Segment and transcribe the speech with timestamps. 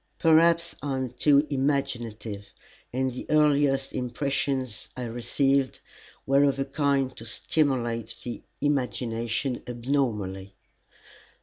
[0.17, 2.47] Perhaps I am too imaginative,
[2.91, 5.79] and the earliest impressions I received
[6.25, 10.55] were of a kind to stimulate the imagination abnormally.